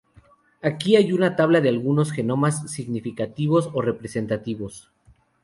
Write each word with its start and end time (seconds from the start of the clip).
Aquí 0.63 0.95
hay 0.95 1.11
una 1.13 1.35
tabla 1.35 1.61
de 1.61 1.69
algunos 1.69 2.11
genomas 2.11 2.71
significativos 2.71 3.69
o 3.71 3.81
representativos. 3.83 4.89